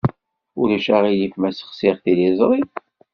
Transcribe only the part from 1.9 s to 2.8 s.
tiliẓri?